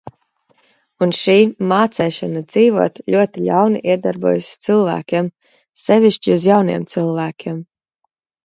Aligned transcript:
"Un 1.05 1.11
šī 1.17 1.33
"mācēšana" 1.71 2.41
dzīvot 2.53 2.97
ļoti 3.15 3.43
ļauni 3.49 3.83
iedarbojās 3.97 4.49
uz 4.55 4.59
cilvēkiem, 4.69 5.31
sevišķi 5.85 6.37
uz 6.39 6.47
jauniem 6.55 6.89
cilvēkiem." 6.97 7.63